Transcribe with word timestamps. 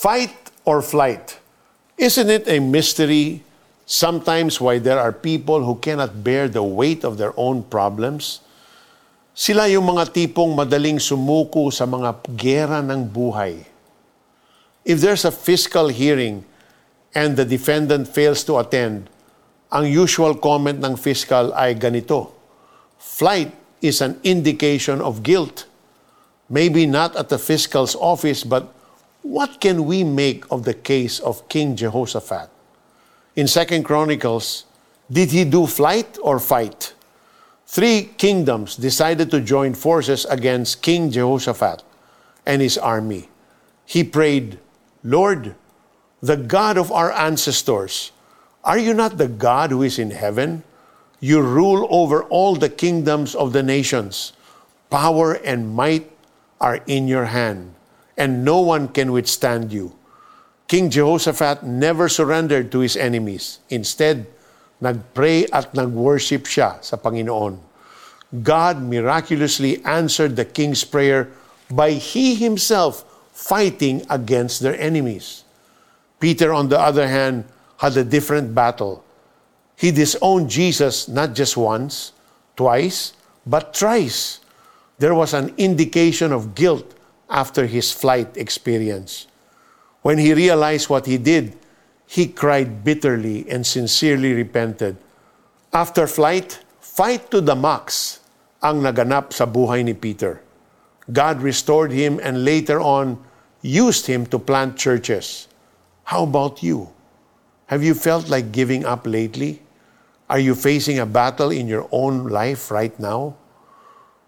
Fight 0.00 0.32
or 0.64 0.80
flight? 0.80 1.36
Isn't 2.00 2.32
it 2.32 2.48
a 2.48 2.56
mystery 2.56 3.44
sometimes 3.84 4.56
why 4.56 4.80
there 4.80 4.96
are 4.96 5.12
people 5.12 5.60
who 5.60 5.76
cannot 5.76 6.24
bear 6.24 6.48
the 6.48 6.64
weight 6.64 7.04
of 7.04 7.20
their 7.20 7.36
own 7.36 7.68
problems? 7.68 8.40
Sila 9.36 9.68
yung 9.68 9.92
mga 9.92 10.08
tipong 10.16 10.56
madaling 10.56 10.96
sumuko 10.96 11.68
sa 11.68 11.84
mga 11.84 12.16
gera 12.32 12.80
ng 12.80 13.12
buhay. 13.12 13.60
If 14.88 15.04
there's 15.04 15.28
a 15.28 15.36
fiscal 15.36 15.92
hearing 15.92 16.48
and 17.12 17.36
the 17.36 17.44
defendant 17.44 18.08
fails 18.08 18.40
to 18.48 18.56
attend, 18.56 19.12
ang 19.68 19.84
usual 19.84 20.32
comment 20.40 20.80
ng 20.80 20.96
fiscal 20.96 21.52
ay 21.52 21.76
ganito, 21.76 22.32
Flight 22.96 23.52
is 23.84 24.00
an 24.00 24.16
indication 24.24 25.04
of 25.04 25.20
guilt. 25.20 25.68
Maybe 26.48 26.88
not 26.88 27.20
at 27.20 27.28
the 27.28 27.36
fiscal's 27.36 27.92
office, 28.00 28.48
but 28.48 28.79
what 29.22 29.60
can 29.60 29.84
we 29.84 30.02
make 30.04 30.44
of 30.50 30.64
the 30.64 30.74
case 30.74 31.20
of 31.20 31.48
King 31.48 31.76
Jehoshaphat? 31.76 32.48
In 33.36 33.46
Second 33.46 33.84
Chronicles, 33.84 34.64
did 35.10 35.30
he 35.30 35.44
do 35.44 35.66
flight 35.66 36.18
or 36.22 36.38
fight? 36.38 36.94
Three 37.66 38.10
kingdoms 38.16 38.76
decided 38.76 39.30
to 39.30 39.40
join 39.40 39.74
forces 39.74 40.24
against 40.24 40.82
King 40.82 41.10
Jehoshaphat 41.10 41.82
and 42.46 42.62
his 42.62 42.78
army. 42.78 43.28
He 43.84 44.04
prayed, 44.04 44.58
Lord, 45.04 45.54
the 46.20 46.36
God 46.36 46.76
of 46.76 46.90
our 46.90 47.12
ancestors, 47.12 48.12
are 48.64 48.78
you 48.78 48.94
not 48.94 49.18
the 49.18 49.28
God 49.28 49.70
who 49.70 49.82
is 49.82 49.98
in 49.98 50.10
heaven? 50.10 50.64
You 51.20 51.40
rule 51.40 51.86
over 51.90 52.24
all 52.24 52.56
the 52.56 52.68
kingdoms 52.68 53.34
of 53.34 53.52
the 53.52 53.62
nations. 53.62 54.32
Power 54.90 55.34
and 55.34 55.74
might 55.74 56.10
are 56.60 56.80
in 56.86 57.08
your 57.08 57.26
hand 57.26 57.74
and 58.20 58.44
no 58.44 58.60
one 58.60 58.92
can 58.92 59.16
withstand 59.16 59.72
you. 59.72 59.96
King 60.68 60.92
Jehoshaphat 60.92 61.64
never 61.64 62.06
surrendered 62.06 62.70
to 62.70 62.84
his 62.84 62.94
enemies. 62.94 63.58
Instead, 63.72 64.28
nagpray 64.84 65.48
at 65.48 65.72
nagworship 65.72 66.44
siya 66.44 66.76
sa 66.84 67.00
Panginoon. 67.00 67.56
God 68.44 68.78
miraculously 68.84 69.82
answered 69.82 70.36
the 70.36 70.44
king's 70.44 70.84
prayer 70.84 71.32
by 71.72 71.96
he 71.96 72.36
himself 72.36 73.02
fighting 73.32 74.04
against 74.12 74.60
their 74.60 74.78
enemies. 74.78 75.42
Peter, 76.20 76.52
on 76.52 76.68
the 76.68 76.78
other 76.78 77.08
hand, 77.08 77.48
had 77.80 77.96
a 77.96 78.04
different 78.04 78.54
battle. 78.54 79.02
He 79.74 79.90
disowned 79.90 80.52
Jesus 80.52 81.08
not 81.08 81.32
just 81.32 81.56
once, 81.56 82.12
twice, 82.54 83.16
but 83.48 83.74
thrice. 83.74 84.44
There 85.00 85.16
was 85.16 85.32
an 85.32 85.56
indication 85.56 86.30
of 86.30 86.54
guilt 86.54 86.99
after 87.30 87.64
his 87.64 87.94
flight 87.94 88.36
experience. 88.36 89.30
When 90.02 90.18
he 90.18 90.34
realized 90.34 90.90
what 90.90 91.06
he 91.06 91.16
did, 91.16 91.56
he 92.06 92.26
cried 92.26 92.82
bitterly 92.82 93.48
and 93.48 93.64
sincerely 93.64 94.34
repented. 94.34 94.98
After 95.72 96.10
flight, 96.10 96.58
fight 96.80 97.30
to 97.30 97.40
the 97.40 97.54
max 97.54 98.18
ang 98.58 98.82
naganap 98.82 99.30
sa 99.30 99.46
buhay 99.46 99.86
ni 99.86 99.94
Peter. 99.94 100.42
God 101.06 101.38
restored 101.40 101.94
him 101.94 102.18
and 102.18 102.44
later 102.44 102.82
on 102.82 103.22
used 103.62 104.10
him 104.10 104.26
to 104.26 104.38
plant 104.38 104.74
churches. 104.74 105.46
How 106.02 106.26
about 106.26 106.62
you? 106.66 106.90
Have 107.70 107.86
you 107.86 107.94
felt 107.94 108.26
like 108.26 108.50
giving 108.50 108.82
up 108.84 109.06
lately? 109.06 109.62
Are 110.26 110.42
you 110.42 110.58
facing 110.58 110.98
a 110.98 111.06
battle 111.06 111.54
in 111.54 111.70
your 111.70 111.86
own 111.94 112.26
life 112.26 112.70
right 112.70 112.94
now? 112.98 113.38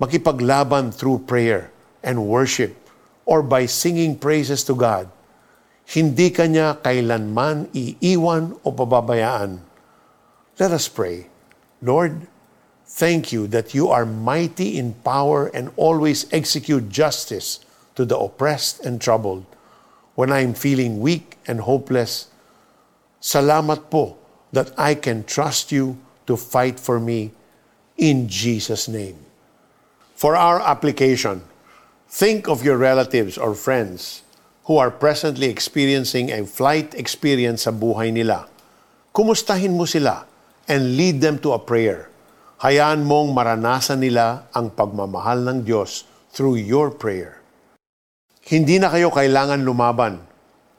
Makipaglaban 0.00 0.92
through 0.92 1.28
prayer 1.28 1.72
and 2.00 2.24
worship 2.24 2.85
or 3.26 3.42
by 3.42 3.66
singing 3.66 4.16
praises 4.16 4.62
to 4.64 4.74
God, 4.78 5.10
hindi 5.90 6.30
ka 6.30 6.46
niya 6.46 6.78
kailanman 6.80 7.68
iiwan 7.74 8.56
o 8.62 8.70
pababayaan. 8.70 9.60
Let 10.56 10.70
us 10.72 10.88
pray. 10.88 11.28
Lord, 11.82 12.26
thank 12.86 13.34
you 13.34 13.46
that 13.50 13.74
you 13.74 13.90
are 13.90 14.06
mighty 14.06 14.78
in 14.78 14.94
power 15.04 15.50
and 15.52 15.74
always 15.76 16.24
execute 16.32 16.88
justice 16.88 17.60
to 17.98 18.06
the 18.06 18.16
oppressed 18.16 18.80
and 18.80 19.02
troubled. 19.02 19.44
When 20.14 20.32
I 20.32 20.40
am 20.40 20.54
feeling 20.54 21.02
weak 21.02 21.36
and 21.44 21.60
hopeless, 21.60 22.32
salamat 23.20 23.90
po 23.92 24.16
that 24.54 24.72
I 24.78 24.94
can 24.96 25.28
trust 25.28 25.70
you 25.70 25.98
to 26.24 26.38
fight 26.38 26.80
for 26.80 26.98
me 26.98 27.36
in 27.98 28.28
Jesus' 28.28 28.88
name. 28.88 29.18
For 30.16 30.34
our 30.34 30.60
application, 30.64 31.44
Think 32.06 32.46
of 32.46 32.62
your 32.62 32.78
relatives 32.78 33.34
or 33.34 33.58
friends 33.58 34.22
who 34.70 34.78
are 34.78 34.94
presently 34.94 35.50
experiencing 35.50 36.30
a 36.30 36.46
flight 36.46 36.94
experience 36.94 37.66
sa 37.66 37.74
buhay 37.74 38.14
nila. 38.14 38.46
Kumustahin 39.10 39.74
mo 39.74 39.90
sila 39.90 40.22
and 40.70 40.94
lead 40.94 41.18
them 41.18 41.42
to 41.42 41.50
a 41.50 41.58
prayer. 41.58 42.06
Hayaan 42.62 43.02
mong 43.02 43.34
maranasan 43.34 43.98
nila 43.98 44.46
ang 44.54 44.70
pagmamahal 44.70 45.42
ng 45.50 45.58
Diyos 45.66 46.06
through 46.30 46.62
your 46.62 46.94
prayer. 46.94 47.42
Hindi 48.46 48.78
na 48.78 48.86
kayo 48.86 49.10
kailangan 49.10 49.66
lumaban. 49.66 50.22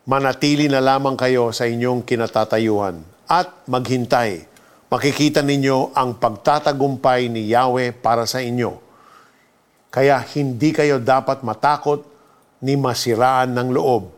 Manatili 0.08 0.72
na 0.72 0.80
lamang 0.80 1.20
kayo 1.20 1.52
sa 1.52 1.68
inyong 1.68 2.08
kinatatayuhan 2.08 3.04
at 3.28 3.68
maghintay. 3.68 4.48
Makikita 4.88 5.44
ninyo 5.44 5.92
ang 5.92 6.16
pagtatagumpay 6.16 7.28
ni 7.28 7.52
Yahweh 7.52 7.92
para 8.00 8.24
sa 8.24 8.40
inyo 8.40 8.87
kaya 9.88 10.20
hindi 10.20 10.76
kayo 10.76 11.00
dapat 11.00 11.42
matakot 11.42 12.04
ni 12.60 12.76
masiraan 12.76 13.54
ng 13.56 13.70
loob. 13.72 14.12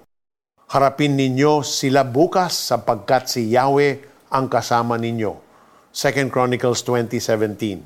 Harapin 0.69 1.18
ninyo 1.18 1.66
sila 1.66 2.06
bukas 2.06 2.53
sapagkat 2.69 3.25
si 3.25 3.50
Yahweh 3.53 4.00
ang 4.29 4.46
kasama 4.46 4.97
ninyo. 5.02 5.34
2 5.94 6.29
Chronicles 6.29 6.85
20:17. 6.85 7.81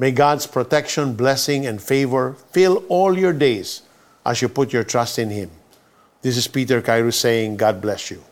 May 0.00 0.10
God's 0.16 0.48
protection, 0.48 1.12
blessing, 1.14 1.68
and 1.68 1.76
favor 1.78 2.34
fill 2.50 2.82
all 2.88 3.14
your 3.14 3.36
days 3.36 3.84
as 4.24 4.40
you 4.40 4.48
put 4.48 4.72
your 4.72 4.82
trust 4.82 5.20
in 5.20 5.30
Him. 5.30 5.52
This 6.24 6.36
is 6.36 6.48
Peter 6.48 6.80
Kairos 6.80 7.20
saying, 7.20 7.56
God 7.56 7.80
bless 7.80 8.10
you. 8.10 8.24